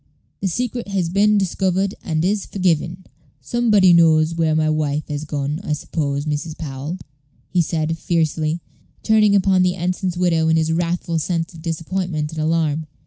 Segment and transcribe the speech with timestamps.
[0.39, 3.05] the secret has been discovered, and is forgiven."
[3.39, 6.57] "Somebody knows where my wife has gone, I suppose, Mrs.
[6.57, 6.97] Powell?"
[7.51, 8.61] he said, fiercely,
[9.03, 12.87] turning upon the ensign's widow in his wrathful sense of disappointment and alarm.